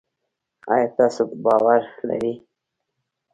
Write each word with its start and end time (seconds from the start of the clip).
آیا 0.73 0.87
تاسو 0.97 1.21
باور 1.43 1.79
لرئ؟ 2.07 2.33